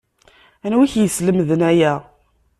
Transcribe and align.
Anwi 0.65 0.81
i 0.85 0.91
k-yeslemden 0.91 1.61
aya? 1.69 1.93